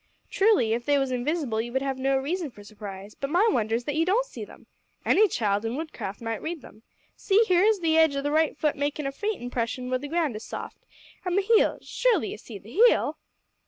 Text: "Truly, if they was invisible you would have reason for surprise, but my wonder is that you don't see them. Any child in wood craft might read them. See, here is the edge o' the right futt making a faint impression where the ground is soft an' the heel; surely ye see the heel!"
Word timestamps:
"Truly, 0.31 0.73
if 0.73 0.83
they 0.83 0.97
was 0.97 1.11
invisible 1.11 1.61
you 1.61 1.71
would 1.71 1.83
have 1.83 1.99
reason 1.99 2.49
for 2.49 2.63
surprise, 2.63 3.13
but 3.13 3.29
my 3.29 3.47
wonder 3.51 3.75
is 3.75 3.83
that 3.83 3.93
you 3.93 4.03
don't 4.03 4.25
see 4.25 4.43
them. 4.43 4.65
Any 5.05 5.27
child 5.27 5.63
in 5.63 5.75
wood 5.75 5.93
craft 5.93 6.21
might 6.21 6.41
read 6.41 6.63
them. 6.63 6.81
See, 7.15 7.43
here 7.47 7.63
is 7.63 7.81
the 7.81 7.99
edge 7.99 8.15
o' 8.15 8.23
the 8.23 8.31
right 8.31 8.57
futt 8.57 8.75
making 8.75 9.05
a 9.05 9.11
faint 9.11 9.43
impression 9.43 9.91
where 9.91 9.99
the 9.99 10.07
ground 10.07 10.35
is 10.35 10.43
soft 10.43 10.79
an' 11.23 11.35
the 11.35 11.43
heel; 11.43 11.77
surely 11.83 12.29
ye 12.31 12.37
see 12.37 12.57
the 12.57 12.71
heel!" 12.71 13.19